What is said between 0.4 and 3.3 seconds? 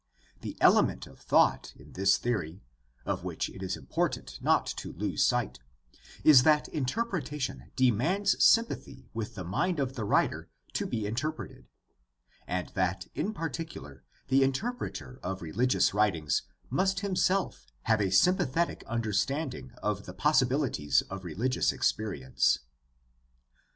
element of truth in this theory, of